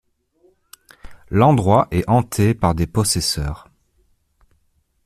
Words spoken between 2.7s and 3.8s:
des possesseurs.